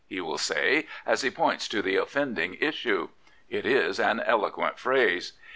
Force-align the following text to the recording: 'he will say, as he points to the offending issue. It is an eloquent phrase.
'he 0.07 0.19
will 0.19 0.39
say, 0.39 0.87
as 1.05 1.21
he 1.21 1.29
points 1.29 1.67
to 1.67 1.79
the 1.83 1.95
offending 1.95 2.55
issue. 2.55 3.09
It 3.51 3.67
is 3.67 3.99
an 3.99 4.19
eloquent 4.19 4.79
phrase. 4.79 5.33